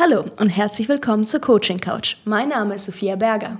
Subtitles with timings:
[0.00, 2.18] Hallo und herzlich willkommen zur Coaching Couch.
[2.24, 3.58] Mein Name ist Sophia Berger.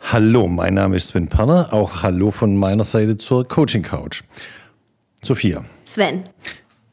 [0.00, 1.70] Hallo, mein Name ist Sven Panner.
[1.70, 4.22] Auch Hallo von meiner Seite zur Coaching Couch.
[5.22, 5.62] Sophia.
[5.84, 6.22] Sven.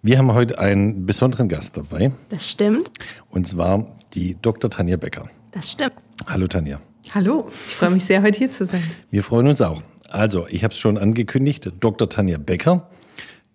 [0.02, 2.12] Wir haben heute einen besonderen Gast dabei.
[2.28, 2.92] Das stimmt.
[3.30, 4.70] Und zwar die Dr.
[4.70, 5.29] Tanja Becker.
[5.52, 5.94] Das stimmt.
[6.28, 6.81] Hallo Tanja.
[7.13, 8.84] Hallo, ich freue mich sehr, heute hier zu sein.
[9.10, 9.81] Wir freuen uns auch.
[10.10, 12.10] Also, ich habe es schon angekündigt, Dr.
[12.10, 12.90] Tanja Becker.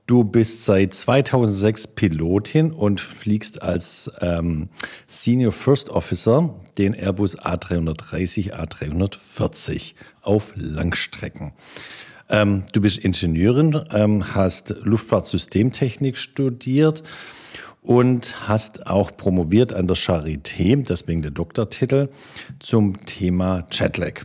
[0.07, 4.69] Du bist seit 2006 Pilotin und fliegst als ähm,
[5.07, 11.53] Senior First Officer den Airbus A330, A340 auf Langstrecken.
[12.29, 17.05] Ähm, du bist Ingenieurin, ähm, hast Luftfahrtsystemtechnik studiert
[17.83, 22.09] und hast auch promoviert an der Charité, deswegen der Doktortitel,
[22.59, 24.25] zum Thema Jetlag.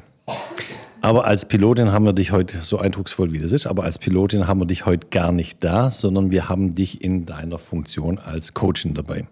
[1.08, 4.46] Aber als Pilotin haben wir dich heute, so eindrucksvoll wie das ist, aber als Pilotin
[4.46, 8.54] haben wir dich heute gar nicht da, sondern wir haben dich in deiner Funktion als
[8.54, 9.26] Coachin dabei.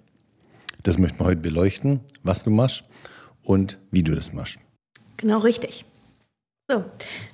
[0.83, 2.85] Das möchten wir heute beleuchten, was du machst
[3.43, 4.57] und wie du das machst.
[5.17, 5.83] Genau richtig.
[6.71, 6.85] So,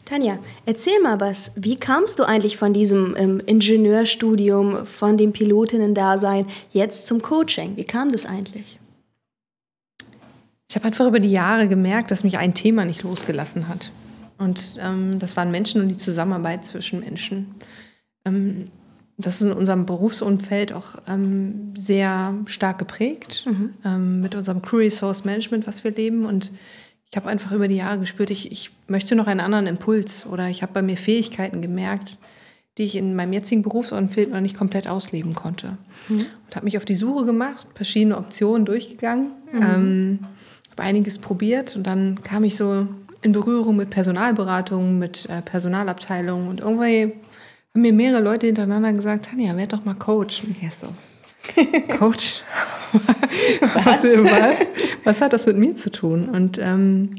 [0.05, 1.51] Tanja, erzähl mal was.
[1.55, 7.77] Wie kamst du eigentlich von diesem ähm, Ingenieurstudium, von dem Pilotinnen-Dasein jetzt zum Coaching?
[7.77, 8.79] Wie kam das eigentlich?
[10.67, 13.91] Ich habe einfach über die Jahre gemerkt, dass mich ein Thema nicht losgelassen hat.
[14.41, 17.53] Und ähm, das waren Menschen und die Zusammenarbeit zwischen Menschen.
[18.25, 18.65] Ähm,
[19.17, 23.73] das ist in unserem Berufsumfeld auch ähm, sehr stark geprägt mhm.
[23.85, 26.25] Ähm, mit unserem Crew Resource Management, was wir leben.
[26.25, 26.51] Und
[27.11, 30.49] ich habe einfach über die Jahre gespürt, ich, ich möchte noch einen anderen Impuls oder
[30.49, 32.17] ich habe bei mir Fähigkeiten gemerkt,
[32.79, 35.77] die ich in meinem jetzigen Berufsumfeld noch nicht komplett ausleben konnte.
[36.09, 36.25] Mhm.
[36.47, 39.61] Und habe mich auf die Suche gemacht, verschiedene Optionen durchgegangen, mhm.
[39.61, 40.19] ähm,
[40.71, 42.87] habe einiges probiert und dann kam ich so
[43.21, 47.13] in Berührung mit Personalberatungen, mit äh, Personalabteilungen und irgendwie
[47.73, 50.43] haben mir mehrere Leute hintereinander gesagt, Tanja, werd doch mal Coach.
[50.43, 50.87] Und ich so,
[51.97, 52.41] Coach?
[52.91, 54.03] was?
[54.03, 54.67] was?
[55.03, 55.21] was?
[55.21, 56.27] hat das mit mir zu tun?
[56.27, 57.15] Und ähm,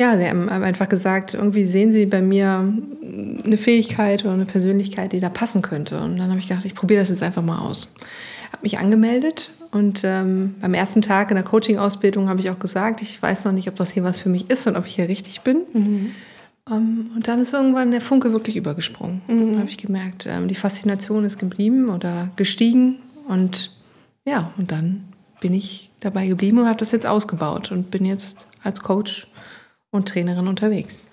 [0.00, 2.72] ja, sie haben einfach gesagt, irgendwie sehen sie bei mir
[3.44, 5.98] eine Fähigkeit oder eine Persönlichkeit, die da passen könnte.
[6.00, 7.94] Und dann habe ich gedacht, ich probiere das jetzt einfach mal aus.
[8.52, 13.02] Habe mich angemeldet und ähm, beim ersten Tag in der Coaching-Ausbildung habe ich auch gesagt,
[13.02, 15.08] ich weiß noch nicht, ob das hier was für mich ist und ob ich hier
[15.08, 15.62] richtig bin.
[15.72, 16.14] Mhm.
[16.68, 19.20] Um, ähm, und dann ist irgendwann der Funke wirklich übergesprungen.
[19.28, 19.52] Mhm.
[19.52, 23.00] Dann habe ich gemerkt, ähm, die Faszination ist geblieben oder gestiegen.
[23.28, 23.70] Und
[24.24, 25.04] ja, und dann
[25.40, 29.28] bin ich dabei geblieben und habe das jetzt ausgebaut und bin jetzt als Coach
[29.90, 31.04] und Trainerin unterwegs.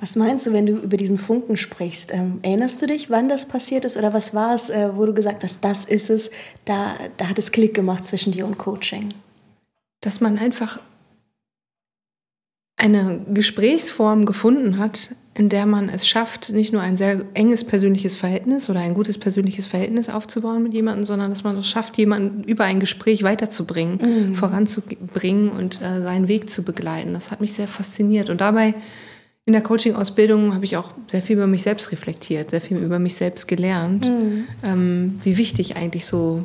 [0.00, 2.12] Was meinst du, wenn du über diesen Funken sprichst?
[2.12, 5.14] Ähm, erinnerst du dich, wann das passiert ist oder was war es, äh, wo du
[5.14, 6.30] gesagt hast, das ist es,
[6.64, 9.08] da, da hat es Klick gemacht zwischen dir und Coaching?
[10.00, 10.80] Dass man einfach
[12.76, 18.14] eine Gesprächsform gefunden hat, in der man es schafft, nicht nur ein sehr enges persönliches
[18.14, 22.44] Verhältnis oder ein gutes persönliches Verhältnis aufzubauen mit jemandem, sondern dass man es schafft, jemanden
[22.44, 23.98] über ein Gespräch weiterzubringen,
[24.30, 24.34] mhm.
[24.34, 27.14] voranzubringen und äh, seinen Weg zu begleiten.
[27.14, 28.28] Das hat mich sehr fasziniert.
[28.28, 28.74] Und dabei
[29.46, 32.98] in der Coaching-Ausbildung habe ich auch sehr viel über mich selbst reflektiert, sehr viel über
[32.98, 34.46] mich selbst gelernt, mhm.
[34.62, 36.44] ähm, wie wichtig eigentlich so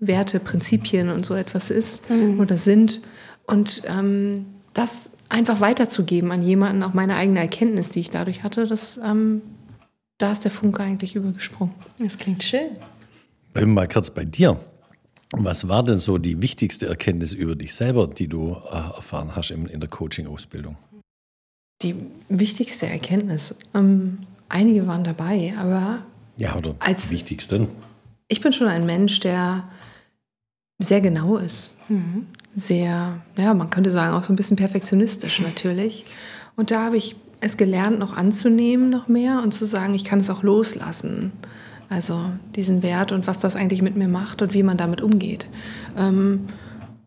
[0.00, 2.40] Werte, Prinzipien und so etwas ist mhm.
[2.40, 3.00] oder sind.
[3.46, 8.66] Und ähm, das einfach weiterzugeben an jemanden, auch meine eigene Erkenntnis, die ich dadurch hatte,
[8.66, 9.42] das, ähm,
[10.18, 11.74] da ist der Funke eigentlich übergesprungen.
[11.98, 12.70] Das klingt schön.
[13.52, 14.58] Bleiben wir mal kurz bei dir.
[15.32, 19.52] Was war denn so die wichtigste Erkenntnis über dich selber, die du äh, erfahren hast
[19.52, 20.76] in, in der Coaching-Ausbildung?
[21.82, 21.94] Die
[22.28, 23.54] wichtigste Erkenntnis.
[23.74, 24.18] Ähm,
[24.48, 26.00] einige waren dabei, aber.
[26.38, 27.68] Ja, oder als wichtigsten?
[28.28, 29.64] Ich bin schon ein Mensch, der
[30.78, 31.72] sehr genau ist.
[31.88, 32.26] Mhm.
[32.54, 36.04] Sehr, ja, man könnte sagen, auch so ein bisschen perfektionistisch natürlich.
[36.56, 40.20] Und da habe ich es gelernt, noch anzunehmen, noch mehr und zu sagen, ich kann
[40.20, 41.32] es auch loslassen.
[41.88, 45.48] Also diesen Wert und was das eigentlich mit mir macht und wie man damit umgeht.
[45.96, 46.46] Ähm,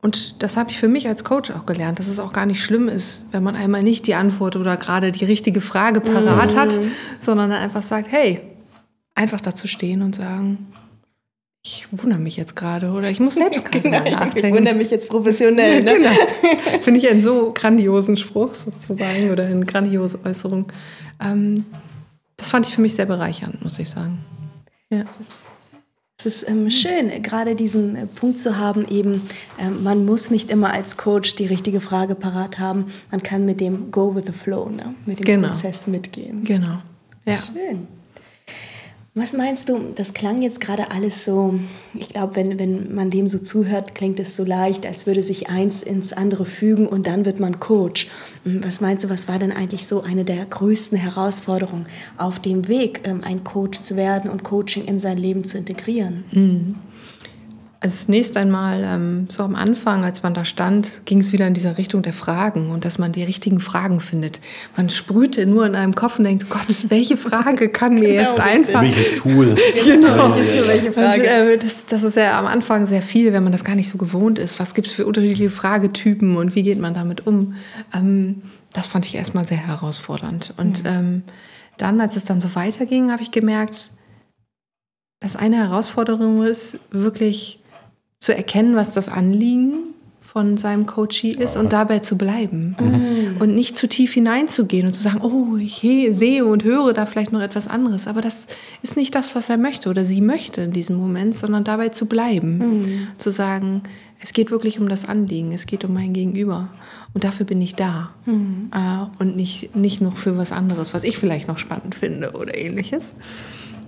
[0.03, 2.62] und das habe ich für mich als Coach auch gelernt, dass es auch gar nicht
[2.62, 6.59] schlimm ist, wenn man einmal nicht die Antwort oder gerade die richtige Frage parat mhm.
[6.59, 6.80] hat,
[7.19, 8.42] sondern dann einfach sagt, hey,
[9.16, 10.68] einfach dazu stehen und sagen,
[11.66, 14.47] ich wundere mich jetzt gerade oder ich muss selbst gerade genau, nachdenken.
[14.47, 15.81] Ich wundere mich jetzt professionell.
[15.83, 15.94] Ne?
[15.94, 16.81] genau.
[16.81, 20.69] Finde ich einen so grandiosen Spruch sozusagen oder eine grandiose Äußerung.
[21.24, 21.63] Ähm,
[22.36, 24.19] das fand ich für mich sehr bereichernd, muss ich sagen.
[24.89, 25.06] Ja.
[26.25, 29.28] Es ist ähm, schön, gerade diesen äh, Punkt zu haben, eben,
[29.60, 32.86] ähm, man muss nicht immer als Coach die richtige Frage parat haben.
[33.12, 34.96] Man kann mit dem Go with the Flow, ne?
[35.06, 35.50] mit dem genau.
[35.50, 36.46] Prozess mitgehen.
[36.46, 36.78] Genau.
[37.25, 37.36] Ja.
[37.36, 37.88] Schön.
[39.15, 41.60] Was meinst du, das klang jetzt gerade alles so,
[41.94, 45.50] ich glaube, wenn, wenn man dem so zuhört, klingt es so leicht, als würde sich
[45.50, 48.07] eins ins andere fügen und dann wird man Coach.
[48.44, 51.86] Hm, was meinst du, was war denn eigentlich so eine der größten Herausforderungen
[52.18, 56.24] auf dem Weg, ähm, ein Coach zu werden und Coaching in sein Leben zu integrieren?
[56.31, 56.75] Mhm.
[57.83, 61.53] Also zunächst einmal, ähm, so am Anfang, als man da stand, ging es wieder in
[61.53, 64.39] dieser Richtung der Fragen und dass man die richtigen Fragen findet.
[64.77, 68.47] Man sprühte nur in einem Kopf und denkt, Gott, welche Frage kann mir jetzt Genau,
[68.47, 68.81] einfach...
[68.83, 69.53] Welches Tool?
[69.85, 70.27] Genau.
[70.27, 73.89] Und, äh, das, das ist ja am Anfang sehr viel, wenn man das gar nicht
[73.89, 74.62] so gewohnt ist.
[74.62, 77.56] Was gibt es für unterschiedliche Fragetypen und wie geht man damit um?
[77.94, 80.53] Ähm, das fand ich erstmal sehr herausfordernd.
[80.56, 81.24] Und ähm,
[81.77, 83.91] dann, als es dann so weiterging, habe ich gemerkt,
[85.19, 87.59] dass eine Herausforderung ist, wirklich
[88.24, 89.74] zu erkennen, was das Anliegen
[90.22, 92.75] von seinem Coachee ist und dabei zu bleiben.
[93.40, 97.06] Und nicht zu tief hineinzugehen und zu sagen, oh, ich he- sehe und höre da
[97.06, 98.08] vielleicht noch etwas anderes.
[98.08, 98.48] Aber das
[98.81, 102.06] ist nicht das, was er möchte oder sie möchte in diesem Moment, sondern dabei zu
[102.06, 103.10] bleiben.
[103.18, 103.81] Zu sagen,
[104.24, 106.69] es geht wirklich um das Anliegen, es geht um mein Gegenüber.
[107.14, 108.12] Und dafür bin ich da.
[108.26, 112.58] Äh, und nicht, nicht noch für was anderes, was ich vielleicht noch spannend finde oder
[112.58, 113.14] ähnliches.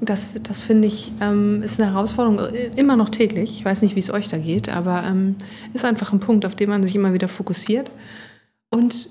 [0.02, 3.52] Das, das finde ich, ähm, ist eine Herausforderung, äh, immer noch täglich.
[3.52, 5.36] Ich weiß nicht, wie es euch da geht, aber ähm,
[5.74, 7.90] ist einfach ein Punkt, auf den man sich immer wieder fokussiert.
[8.70, 9.10] Und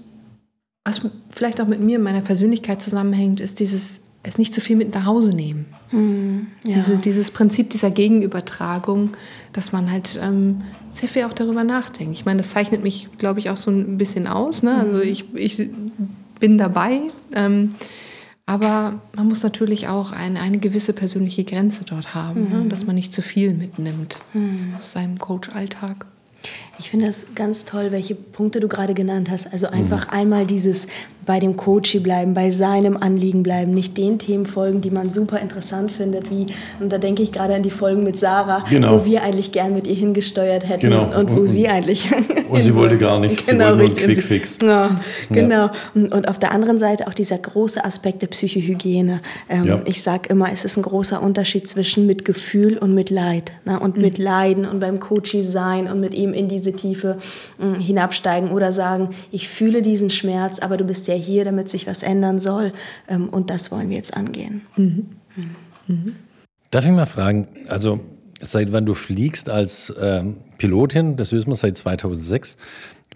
[0.85, 1.01] was
[1.31, 5.07] vielleicht auch mit mir, meiner Persönlichkeit zusammenhängt, ist dieses, es nicht zu viel mit nach
[5.07, 5.67] Hause nehmen.
[6.67, 6.75] Ja.
[6.75, 9.11] Diese, dieses Prinzip dieser Gegenübertragung,
[9.53, 12.15] dass man halt ähm, sehr viel auch darüber nachdenkt.
[12.15, 14.63] Ich meine, das zeichnet mich, glaube ich, auch so ein bisschen aus.
[14.63, 14.75] Ne?
[14.75, 15.71] Also ich, ich
[16.41, 17.01] bin dabei.
[17.35, 17.71] Ähm,
[18.47, 22.69] aber man muss natürlich auch eine, eine gewisse persönliche Grenze dort haben, ne?
[22.69, 24.19] dass man nicht zu viel mitnimmt
[24.77, 26.07] aus seinem Coach-Alltag.
[26.79, 29.53] Ich finde es ganz toll, welche Punkte du gerade genannt hast.
[29.53, 30.87] Also einfach einmal dieses
[31.25, 35.39] bei dem Coachie bleiben, bei seinem Anliegen bleiben, nicht den Themen folgen, die man super
[35.41, 36.45] interessant findet, wie,
[36.81, 39.01] und da denke ich gerade an die Folgen mit Sarah, Genau.
[39.01, 41.19] wo wir eigentlich gern mit ihr hingesteuert hätten Genau.
[41.19, 42.11] und wo Und- sie eigentlich.
[42.51, 43.41] und sie wollte gar nicht.
[43.47, 44.59] Sie wollte nur einen Quickfix.
[44.63, 44.95] Ja,
[45.31, 45.71] genau.
[45.95, 49.21] Und, und auf der anderen Seite auch dieser große Aspekt der Psychohygiene.
[49.49, 49.81] Ähm, Ja.
[49.87, 53.53] Ich sage immer, es ist ein großer Unterschied zwischen Mitgefühl und Mitleid.
[53.65, 53.81] Ne?
[53.81, 57.19] Und Mitleiden und beim Coachie sein und mit ihm in diese Tiefe
[57.59, 61.87] mh, hinabsteigen oder sagen, ich fühle diesen Schmerz, aber du bist ja hier, damit sich
[61.87, 62.73] was ändern soll.
[63.09, 64.63] Ähm, und das wollen wir jetzt angehen.
[66.71, 68.01] Darf ich mal fragen, also
[68.41, 72.57] seit wann du fliegst als ähm, Pilotin, das wissen wir seit 2006,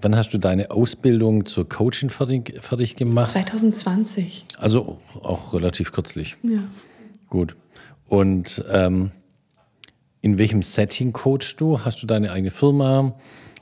[0.00, 3.28] wann hast du deine Ausbildung zur Coaching fertig, fertig gemacht?
[3.28, 4.44] 2020.
[4.58, 6.36] Also auch relativ kürzlich.
[6.42, 6.60] Ja.
[7.28, 7.56] Gut.
[8.06, 9.10] Und ähm,
[10.20, 11.84] in welchem Setting coachst du?
[11.84, 13.14] Hast du deine eigene Firma?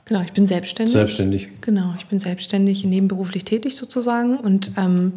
[0.05, 0.93] Genau, ich bin selbstständig.
[0.93, 1.49] Selbstständig.
[1.61, 5.13] Genau, ich bin selbstständig, nebenberuflich tätig sozusagen und ähm,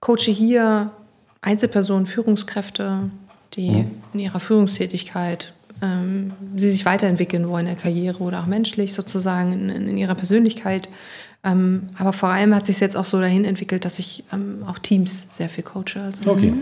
[0.00, 0.90] coache hier
[1.42, 3.10] Einzelpersonen, Führungskräfte,
[3.54, 5.52] die in ihrer Führungstätigkeit
[5.82, 10.14] ähm, sie sich weiterentwickeln wollen in der Karriere oder auch menschlich sozusagen in, in ihrer
[10.14, 10.88] Persönlichkeit.
[11.42, 14.78] Ähm, aber vor allem hat sich jetzt auch so dahin entwickelt, dass ich ähm, auch
[14.78, 16.00] Teams sehr viel coache.
[16.02, 16.52] Also Okay.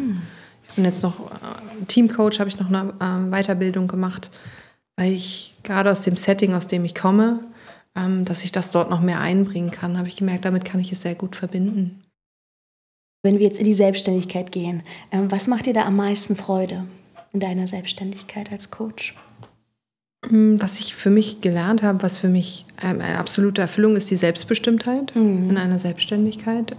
[0.75, 4.31] Bin jetzt noch äh, Teamcoach, habe ich noch eine äh, Weiterbildung gemacht,
[4.97, 7.41] weil ich gerade aus dem Setting, aus dem ich komme,
[7.97, 10.93] ähm, dass ich das dort noch mehr einbringen kann, habe ich gemerkt, damit kann ich
[10.93, 12.03] es sehr gut verbinden.
[13.23, 16.85] Wenn wir jetzt in die Selbstständigkeit gehen, ähm, was macht dir da am meisten Freude
[17.33, 19.15] in deiner Selbstständigkeit als Coach?
[20.29, 24.11] Mm, Was ich für mich gelernt habe, was für mich ähm, eine absolute Erfüllung ist,
[24.11, 26.77] die Selbstbestimmtheit in einer Selbstständigkeit.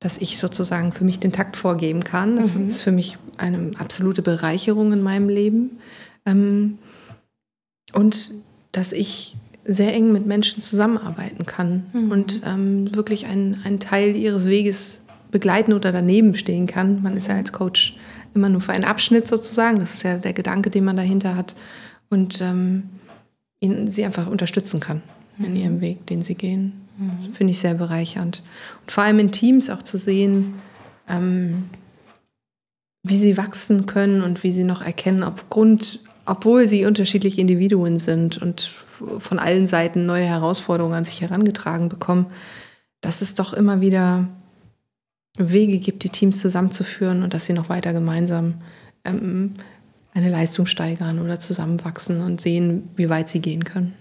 [0.00, 2.36] Dass ich sozusagen für mich den Takt vorgeben kann.
[2.36, 5.78] Das ist für mich eine absolute Bereicherung in meinem Leben.
[6.26, 6.78] Ähm,
[7.92, 8.32] und
[8.72, 14.46] dass ich sehr eng mit Menschen zusammenarbeiten kann und ähm, wirklich einen, einen Teil ihres
[14.46, 17.02] Weges begleiten oder daneben stehen kann.
[17.02, 17.96] Man ist ja als Coach
[18.34, 19.78] immer nur für einen Abschnitt sozusagen.
[19.78, 21.54] Das ist ja der Gedanke, den man dahinter hat.
[22.08, 22.84] Und ähm,
[23.60, 25.02] ihn, sie einfach unterstützen kann
[25.38, 26.79] in ihrem Weg, den sie gehen.
[27.16, 28.42] Das finde ich sehr bereichernd.
[28.82, 30.54] Und vor allem in Teams auch zu sehen,
[31.08, 31.70] ähm,
[33.02, 38.40] wie sie wachsen können und wie sie noch erkennen, aufgrund, obwohl sie unterschiedliche Individuen sind
[38.40, 38.70] und
[39.18, 42.26] von allen Seiten neue Herausforderungen an sich herangetragen bekommen,
[43.00, 44.28] dass es doch immer wieder
[45.38, 48.54] Wege gibt, die Teams zusammenzuführen und dass sie noch weiter gemeinsam
[49.04, 49.54] ähm,
[50.12, 53.94] eine Leistung steigern oder zusammenwachsen und sehen, wie weit sie gehen können.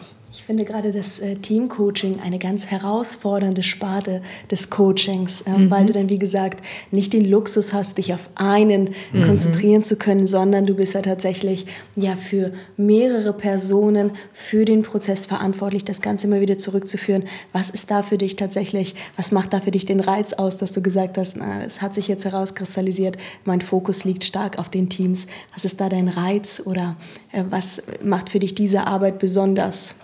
[0.00, 5.84] Ich, ich finde gerade das äh, Teamcoaching eine ganz herausfordernde Sparte des Coachings, ähm, weil
[5.84, 10.64] du dann, wie gesagt, nicht den Luxus hast, dich auf einen konzentrieren zu können, sondern
[10.64, 16.40] du bist ja tatsächlich ja für mehrere Personen für den Prozess verantwortlich, das Ganze immer
[16.40, 17.24] wieder zurückzuführen.
[17.52, 20.72] Was ist da für dich tatsächlich, was macht da für dich den Reiz aus, dass
[20.72, 24.88] du gesagt hast, na, es hat sich jetzt herauskristallisiert, mein Fokus liegt stark auf den
[24.88, 25.26] Teams.
[25.52, 26.96] Was ist da dein Reiz oder
[27.32, 29.96] äh, was macht für dich diese Arbeit besonders?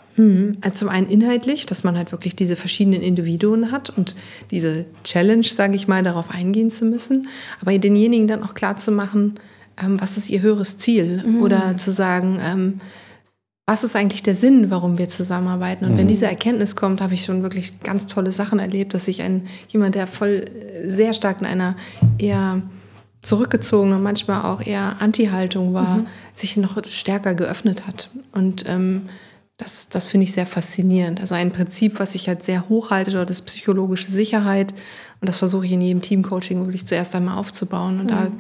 [0.61, 4.17] Also zum einen inhaltlich, dass man halt wirklich diese verschiedenen Individuen hat und
[4.51, 7.29] diese Challenge, sage ich mal, darauf eingehen zu müssen,
[7.61, 9.39] aber denjenigen dann auch klar zu machen,
[9.81, 11.23] ähm, was ist ihr höheres Ziel?
[11.25, 11.43] Mhm.
[11.43, 12.81] Oder zu sagen, ähm,
[13.67, 15.85] was ist eigentlich der Sinn, warum wir zusammenarbeiten?
[15.85, 15.99] Und mhm.
[15.99, 19.47] wenn diese Erkenntnis kommt, habe ich schon wirklich ganz tolle Sachen erlebt, dass ich ein
[19.69, 21.77] jemand, der voll äh, sehr stark in einer
[22.19, 22.63] eher
[23.21, 26.07] zurückgezogen und manchmal auch eher Anti-Haltung war, mhm.
[26.33, 28.11] sich noch stärker geöffnet hat.
[28.33, 29.03] Und ähm,
[29.59, 31.21] das, das finde ich sehr faszinierend.
[31.21, 34.73] Also ein Prinzip, was ich halt sehr hoch halte, dort ist psychologische Sicherheit.
[35.21, 38.01] Und das versuche ich in jedem Teamcoaching wirklich zuerst einmal aufzubauen.
[38.01, 38.11] Und mhm.
[38.11, 38.31] da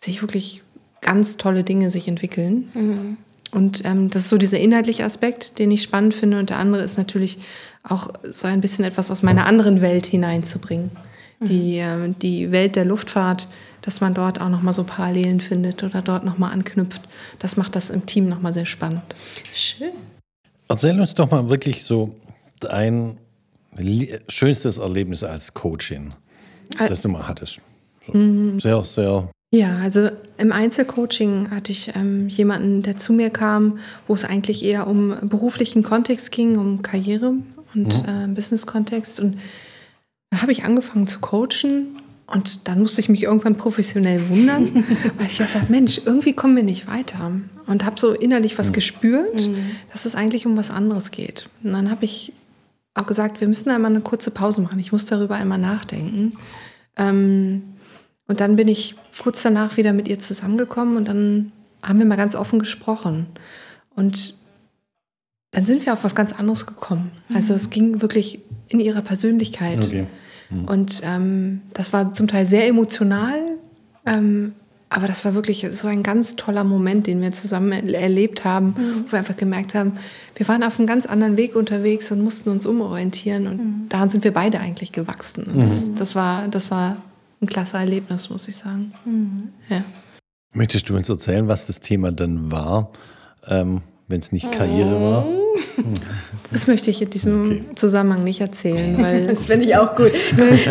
[0.00, 0.62] sehe ich wirklich
[1.00, 2.68] ganz tolle Dinge sich entwickeln.
[2.74, 3.16] Mhm.
[3.52, 6.40] Und ähm, das ist so dieser inhaltliche Aspekt, den ich spannend finde.
[6.40, 7.38] Und der andere ist natürlich
[7.84, 10.90] auch so ein bisschen etwas aus meiner anderen Welt hineinzubringen.
[11.38, 11.48] Mhm.
[11.48, 13.48] Die, äh, die Welt der Luftfahrt
[13.82, 17.00] dass man dort auch nochmal so Parallelen findet oder dort nochmal anknüpft.
[17.38, 19.02] Das macht das im Team nochmal sehr spannend.
[19.54, 19.92] Schön.
[20.68, 22.14] Erzähl uns doch mal wirklich so
[22.60, 23.18] dein
[24.28, 26.14] schönstes Erlebnis als Coachin,
[26.78, 27.60] das du mal hattest.
[28.06, 28.60] So mhm.
[28.60, 29.30] Sehr, sehr.
[29.50, 34.62] Ja, also im Einzelcoaching hatte ich ähm, jemanden, der zu mir kam, wo es eigentlich
[34.62, 37.32] eher um beruflichen Kontext ging, um Karriere
[37.74, 38.32] und mhm.
[38.32, 39.20] äh, Business-Kontext.
[39.20, 39.38] Und
[40.30, 41.96] dann habe ich angefangen zu coachen
[42.30, 44.84] und dann musste ich mich irgendwann professionell wundern,
[45.16, 47.32] weil ich dachte, Mensch, irgendwie kommen wir nicht weiter.
[47.66, 48.72] Und habe so innerlich was mhm.
[48.74, 49.56] gespürt, mhm.
[49.92, 51.48] dass es eigentlich um was anderes geht.
[51.62, 52.34] Und dann habe ich
[52.94, 54.78] auch gesagt, wir müssen einmal eine kurze Pause machen.
[54.78, 56.34] Ich muss darüber einmal nachdenken.
[56.96, 57.62] Ähm,
[58.26, 62.16] und dann bin ich kurz danach wieder mit ihr zusammengekommen und dann haben wir mal
[62.16, 63.26] ganz offen gesprochen.
[63.94, 64.34] Und
[65.52, 67.10] dann sind wir auf was ganz anderes gekommen.
[67.32, 69.82] Also es ging wirklich in ihrer Persönlichkeit.
[69.82, 70.06] Okay.
[70.50, 70.64] Mhm.
[70.64, 73.38] Und ähm, das war zum Teil sehr emotional,
[74.06, 74.52] ähm,
[74.90, 79.04] aber das war wirklich so ein ganz toller Moment, den wir zusammen erlebt haben, mhm.
[79.06, 79.98] wo wir einfach gemerkt haben,
[80.34, 83.46] wir waren auf einem ganz anderen Weg unterwegs und mussten uns umorientieren.
[83.46, 83.88] Und mhm.
[83.90, 85.44] daran sind wir beide eigentlich gewachsen.
[85.44, 85.96] Und das, mhm.
[85.96, 86.96] das, war, das war
[87.42, 88.92] ein klasse Erlebnis, muss ich sagen.
[89.04, 89.48] Mhm.
[89.68, 89.84] Ja.
[90.54, 92.90] Möchtest du uns erzählen, was das Thema dann war,
[93.46, 95.26] ähm, wenn es nicht Karriere war?
[96.50, 97.64] Das möchte ich in diesem okay.
[97.74, 99.26] Zusammenhang nicht erzählen, weil.
[99.38, 100.12] Das finde ich auch gut.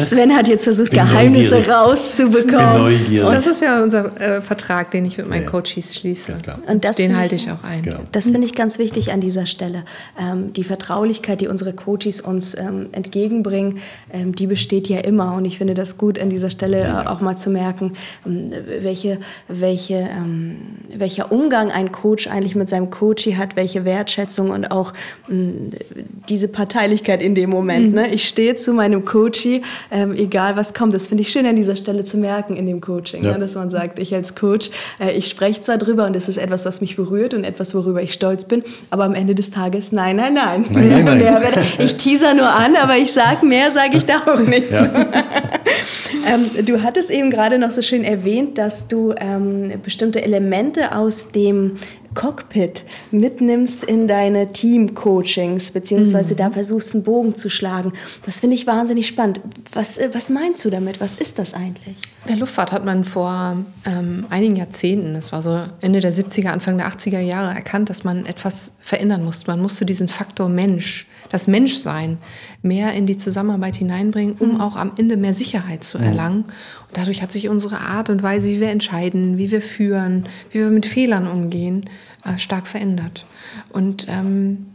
[0.01, 1.69] Sven hat jetzt versucht, Bin Geheimnisse neugierig.
[1.69, 3.25] rauszubekommen.
[3.25, 5.49] Und das ist ja unser äh, Vertrag, den ich mit meinen ja.
[5.49, 6.35] Coaches schließe.
[6.67, 7.83] Und das den halte ich auch ein.
[7.83, 7.99] Genau.
[8.11, 9.83] Das finde ich ganz wichtig an dieser Stelle.
[10.19, 13.79] Ähm, die Vertraulichkeit, die unsere Coaches uns ähm, entgegenbringen,
[14.11, 15.35] ähm, die besteht ja immer.
[15.35, 17.09] Und ich finde das gut, an dieser Stelle ja.
[17.09, 17.93] auch mal zu merken,
[18.25, 18.51] ähm,
[18.81, 20.57] welche, welche, ähm,
[20.95, 24.76] welcher Umgang ein Coach eigentlich mit seinem Coachie hat, welche Wertschätzung und auch
[25.29, 25.71] ähm,
[26.29, 27.89] diese Parteilichkeit in dem Moment.
[27.89, 27.95] Mhm.
[27.95, 28.13] Ne?
[28.13, 30.93] Ich stehe zu meinem Coachie, ähm, egal was kommt.
[30.93, 33.33] Das finde ich schön an dieser Stelle zu merken in dem Coaching, ja.
[33.33, 33.39] ne?
[33.39, 34.69] dass man sagt, ich als Coach,
[34.99, 38.01] äh, ich spreche zwar drüber und es ist etwas, was mich berührt und etwas, worüber
[38.01, 40.65] ich stolz bin, aber am Ende des Tages, nein, nein, nein.
[40.69, 41.63] nein, nein, nein.
[41.79, 44.71] Ich teaser nur an, aber ich sage mehr, sage ich da auch nicht.
[44.71, 44.87] Ja.
[46.27, 51.31] ähm, du hattest eben gerade noch so schön erwähnt, dass du ähm, bestimmte Elemente aus
[51.31, 51.77] dem
[52.17, 56.37] Cockpit mitnimmst in deine Team-Coachings, beziehungsweise mhm.
[56.37, 57.93] da versuchst, einen Bogen zu schlagen.
[58.25, 59.39] Das finde ich wahnsinnig spannend.
[59.73, 60.99] Was, äh, was meinst du damit?
[60.99, 61.95] Was ist das eigentlich?
[62.25, 66.47] In der Luftfahrt hat man vor ähm, einigen Jahrzehnten, das war so Ende der 70er,
[66.47, 69.51] Anfang der 80er Jahre, erkannt, dass man etwas verändern musste.
[69.51, 72.17] Man musste diesen Faktor Mensch, das Menschsein,
[72.61, 74.61] mehr in die Zusammenarbeit hineinbringen, um mhm.
[74.61, 76.43] auch am Ende mehr Sicherheit zu erlangen.
[76.43, 80.59] Und dadurch hat sich unsere Art und Weise, wie wir entscheiden, wie wir führen, wie
[80.59, 81.89] wir mit Fehlern umgehen,
[82.23, 83.25] äh, stark verändert.
[83.71, 84.67] Und ähm,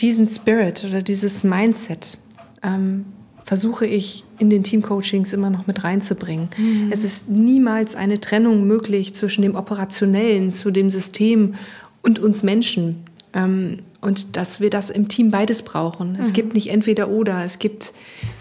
[0.00, 2.18] diesen Spirit oder dieses Mindset
[2.62, 3.04] ähm,
[3.44, 6.48] versuche ich in den Teamcoachings immer noch mit reinzubringen.
[6.56, 6.88] Mhm.
[6.90, 11.54] Es ist niemals eine Trennung möglich zwischen dem Operationellen, zu dem System
[12.02, 13.04] und uns Menschen.
[13.34, 16.18] Ähm, und dass wir das im Team beides brauchen.
[16.20, 16.34] Es mhm.
[16.34, 17.92] gibt nicht entweder oder, es gibt,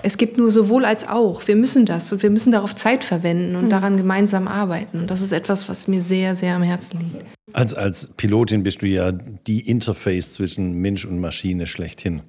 [0.02, 1.48] es gibt nur sowohl als auch.
[1.48, 3.70] Wir müssen das und wir müssen darauf Zeit verwenden und mhm.
[3.70, 5.02] daran gemeinsam arbeiten.
[5.02, 7.26] Und das ist etwas, was mir sehr, sehr am Herzen liegt.
[7.54, 12.22] Als, als Pilotin bist du ja die Interface zwischen Mensch und Maschine schlechthin.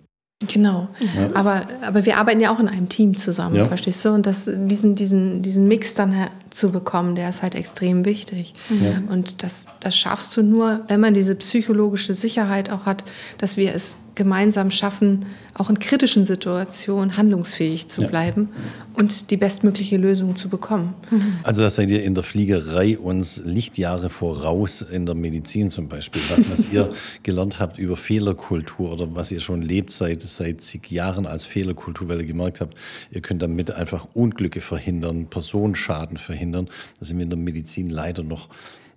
[0.49, 0.89] Genau.
[1.01, 1.31] Ja.
[1.35, 3.65] Aber, aber wir arbeiten ja auch in einem Team zusammen, ja.
[3.67, 4.11] verstehst du?
[4.11, 8.55] Und das, diesen, diesen, diesen Mix dann zu bekommen, der ist halt extrem wichtig.
[8.71, 9.01] Ja.
[9.13, 13.05] Und das, das schaffst du nur, wenn man diese psychologische Sicherheit auch hat,
[13.39, 18.49] dass wir es gemeinsam schaffen, auch in kritischen Situationen handlungsfähig zu bleiben
[18.95, 20.95] und die bestmögliche Lösung zu bekommen.
[21.11, 21.35] Mhm.
[21.43, 26.23] Also das seid ihr in der Fliegerei uns Lichtjahre voraus, in der Medizin zum Beispiel.
[26.31, 26.93] Was, was ihr
[27.23, 32.09] gelernt habt über Fehlerkultur oder was ihr schon lebt seit, seit zig Jahren als Fehlerkultur,
[32.09, 32.77] weil ihr gemerkt habt,
[33.11, 36.69] ihr könnt damit einfach Unglücke verhindern, Personenschaden verhindern.
[36.99, 38.49] Da sind wir in der Medizin leider noch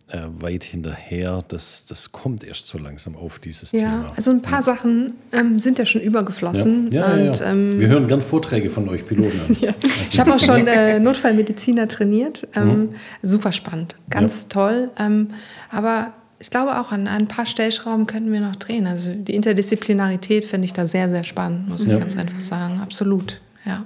[0.09, 1.43] äh, weit hinterher.
[1.47, 4.13] Das, das kommt erst so langsam auf dieses ja, Thema.
[4.15, 6.91] also ein paar Sachen ähm, sind ja schon übergeflossen.
[6.91, 7.51] Ja, ja, und, ja.
[7.51, 9.57] Ähm, Wir hören gern Vorträge von euch Piloten an.
[9.61, 9.73] ja.
[10.11, 12.47] Ich habe auch schon äh, Notfallmediziner trainiert.
[12.55, 12.89] Ähm,
[13.23, 14.49] Super spannend, ganz Ja.
[14.49, 14.91] toll.
[14.99, 15.29] Ähm,
[15.71, 18.85] aber ich glaube auch an, an ein paar Stellschrauben könnten wir noch drehen.
[18.85, 21.93] Also die Interdisziplinarität finde ich da sehr, sehr spannend, muss Ja.
[21.93, 22.79] ich ganz einfach sagen.
[22.79, 23.41] Absolut.
[23.65, 23.85] Ja.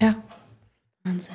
[0.00, 0.14] Ja.
[1.02, 1.34] Wahnsinn.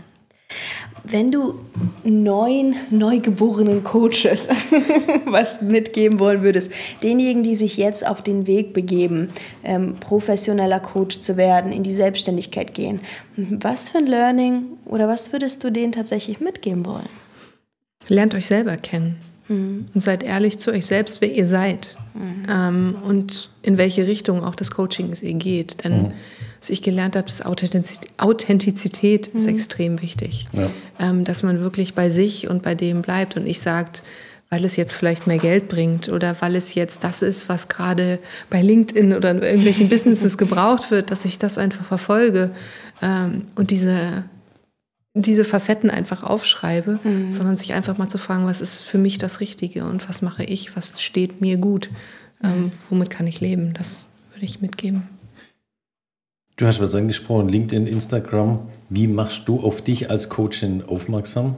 [1.04, 1.56] Wenn du
[2.04, 4.48] neun neugeborenen Coaches
[5.26, 6.72] was mitgeben wollen würdest,
[7.04, 9.30] denjenigen, die sich jetzt auf den Weg begeben,
[9.64, 13.02] ähm, professioneller Coach zu werden, in die Selbstständigkeit gehen,
[13.36, 17.10] was für ein Learning oder was würdest du denen tatsächlich mitgeben wollen?
[18.08, 19.18] Lernt euch selber kennen.
[19.50, 21.98] Und seid ehrlich zu euch selbst, wer ihr seid.
[22.50, 25.84] Ähm, und in welche Richtung auch das Coaching ihr geht.
[25.84, 26.14] Denn
[26.62, 30.46] was ich gelernt habe, ist Authentizität, Authentizität ist extrem wichtig.
[30.54, 30.70] Ja.
[31.00, 34.04] Ähm, dass man wirklich bei sich und bei dem bleibt und nicht sagt,
[34.52, 38.20] weil es jetzt vielleicht mehr Geld bringt oder weil es jetzt das ist, was gerade
[38.50, 42.52] bei LinkedIn oder in irgendwelchen Businesses gebraucht wird, dass ich das einfach verfolge
[43.02, 44.24] ähm, und diese
[45.14, 49.42] diese Facetten einfach aufschreibe, sondern sich einfach mal zu fragen, was ist für mich das
[49.42, 51.90] Richtige und was mache ich, was steht mir gut,
[52.42, 55.10] ähm, womit kann ich leben, das würde ich mitgeben.
[56.62, 58.60] Du hast was angesprochen, LinkedIn, Instagram.
[58.88, 61.58] Wie machst du auf dich als Coachin aufmerksam?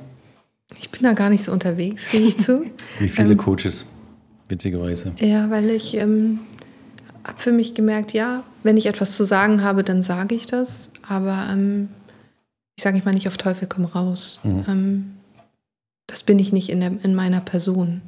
[0.79, 2.63] Ich bin da gar nicht so unterwegs, gebe ich zu.
[3.00, 3.86] Wie viele Coaches?
[4.48, 5.12] Witzigerweise.
[5.17, 6.39] Ja, weil ich ähm,
[7.27, 10.89] habe für mich gemerkt, ja, wenn ich etwas zu sagen habe, dann sage ich das,
[11.05, 11.89] aber ähm,
[12.77, 14.39] ich sage ich mal nicht auf Teufel komm raus.
[14.45, 15.15] Ähm,
[16.07, 18.01] das bin ich nicht in, der, in meiner Person.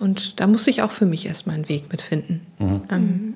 [0.00, 2.40] Und da musste ich auch für mich erstmal einen Weg mitfinden.
[2.90, 3.34] Ähm,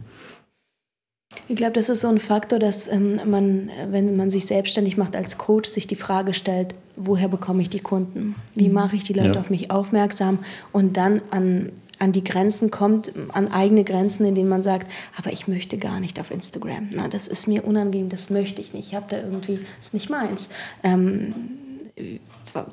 [1.49, 5.15] Ich glaube, das ist so ein Faktor, dass ähm, man, wenn man sich selbstständig macht
[5.15, 8.35] als Coach, sich die Frage stellt, woher bekomme ich die Kunden?
[8.55, 9.41] Wie mache ich die Leute Ja.
[9.41, 10.39] auf mich aufmerksam?
[10.73, 15.31] Und dann an, an die Grenzen kommt, an eigene Grenzen, in denen man sagt, aber
[15.33, 16.89] ich möchte gar nicht auf Instagram.
[16.95, 18.89] Na, das ist mir unangenehm, das möchte ich nicht.
[18.89, 20.49] Ich habe da irgendwie, das ist nicht meins.
[20.83, 21.35] Ähm,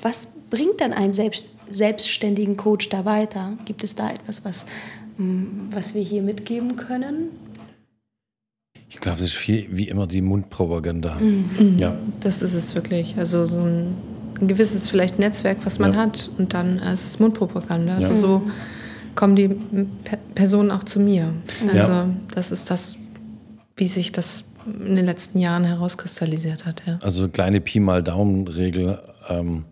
[0.00, 3.58] was bringt dann einen selbst, selbstständigen Coach da weiter?
[3.66, 4.64] Gibt es da etwas, was,
[5.18, 7.30] mh, was wir hier mitgeben können?
[8.88, 11.16] Ich glaube, das ist viel wie immer die Mundpropaganda.
[11.76, 11.96] Ja.
[12.22, 13.16] Das ist es wirklich.
[13.18, 13.94] Also so ein,
[14.40, 16.00] ein gewisses vielleicht Netzwerk, was man Ja.
[16.00, 17.98] hat und dann äh, ist es Mundpropaganda.
[17.98, 18.06] Ja.
[18.08, 18.42] Also so
[19.16, 21.32] kommen die Pe Personen auch zu mir.
[21.66, 22.08] Also Ja.
[22.34, 22.94] das ist das,
[23.76, 26.82] wie sich das in den letzten Jahren herauskristallisiert hat.
[26.86, 26.98] Ja.
[27.02, 29.64] Also kleine Pi mal Daumen-Regel, ähm,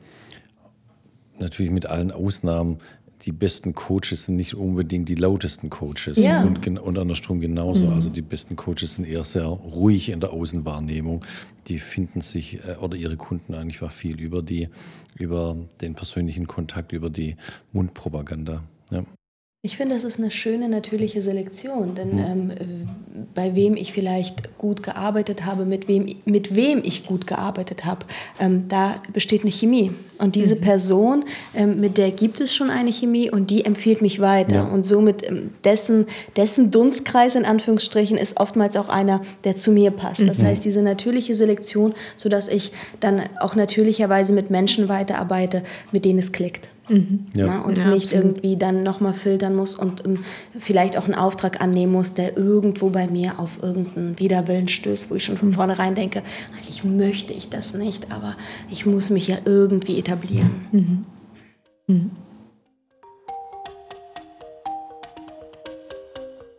[1.38, 2.78] natürlich mit allen Ausnahmen.
[3.22, 6.18] Die besten Coaches sind nicht unbedingt die lautesten Coaches.
[6.18, 6.42] Ja.
[6.42, 7.88] Und, und andersrum genauso.
[7.88, 11.24] Also die besten Coaches sind eher sehr ruhig in der Außenwahrnehmung.
[11.68, 14.68] Die finden sich äh, oder ihre Kunden einfach viel über die,
[15.14, 17.36] über den persönlichen Kontakt, über die
[17.72, 18.64] Mundpropaganda.
[18.90, 19.04] Ja.
[19.66, 22.54] Ich finde, das ist eine schöne natürliche Selektion, denn ähm, äh,
[23.34, 28.04] bei wem ich vielleicht gut gearbeitet habe, mit wem, mit wem ich gut gearbeitet habe,
[28.38, 29.90] ähm, da besteht eine Chemie.
[30.18, 31.24] Und diese Person,
[31.54, 34.56] ähm, mit der gibt es schon eine Chemie und die empfiehlt mich weiter.
[34.56, 34.64] Ja.
[34.64, 39.92] Und somit ähm, dessen, dessen Dunstkreis in Anführungsstrichen ist oftmals auch einer, der zu mir
[39.92, 40.28] passt.
[40.28, 46.18] Das heißt, diese natürliche Selektion, sodass ich dann auch natürlicherweise mit Menschen weiterarbeite, mit denen
[46.18, 46.68] es klickt.
[47.34, 47.46] Ja.
[47.46, 48.24] Na, und Ja, nicht absolut.
[48.36, 50.18] irgendwie dann nochmal filtern muss und ähm,
[50.58, 55.14] vielleicht auch einen Auftrag annehmen muss, der irgendwo bei mir auf irgendeinen Widerwillen stößt, wo
[55.14, 55.52] ich schon von Mhm.
[55.54, 56.22] vornherein denke,
[56.56, 58.34] eigentlich möchte ich das nicht, aber
[58.70, 61.04] ich muss mich ja irgendwie etablieren.
[61.86, 62.10] Mhm.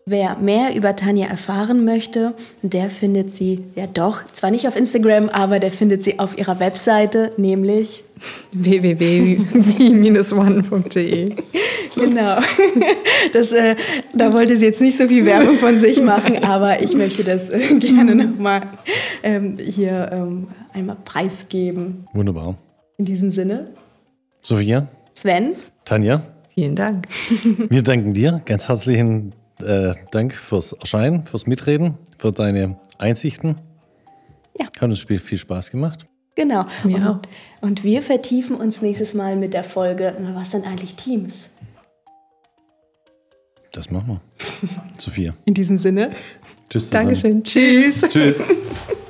[0.07, 5.29] Wer mehr über Tanja erfahren möchte, der findet sie ja doch, zwar nicht auf Instagram,
[5.29, 8.03] aber der findet sie auf ihrer Webseite, nämlich
[8.51, 11.35] www.wie-one.de
[11.95, 12.37] Genau.
[13.33, 13.75] Das, äh,
[14.13, 17.49] da wollte sie jetzt nicht so viel Werbung von sich machen, aber ich möchte das
[17.49, 18.61] äh, gerne nochmal
[19.23, 22.05] ähm, hier ähm, einmal preisgeben.
[22.13, 22.59] Wunderbar.
[22.99, 23.71] In diesem Sinne,
[24.43, 26.21] Sophia, Sven, Tanja,
[26.53, 27.07] Vielen Dank.
[27.69, 28.43] wir danken dir.
[28.45, 33.55] Ganz herzlichen äh, Dank fürs Erscheinen, fürs Mitreden, für deine Einsichten.
[34.59, 34.67] Ja.
[34.67, 36.05] Hat uns viel viel Spaß gemacht.
[36.35, 36.65] genau.
[36.83, 37.19] Mir und, auch.
[37.61, 41.49] und wir vertiefen uns nächstes Mal mit der Folge, was sind eigentlich Teams?
[43.71, 44.69] Das machen wir.
[44.97, 45.33] Sophia.
[45.43, 46.11] In diesem Sinne.
[46.69, 47.05] Tschüss zusammen.
[47.07, 47.43] Dankeschön.
[47.43, 48.01] Tschüss.
[48.01, 48.43] Tschüss.